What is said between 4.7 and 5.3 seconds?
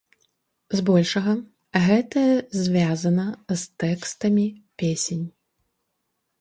песень.